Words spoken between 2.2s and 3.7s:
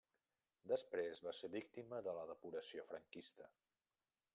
la depuració franquista.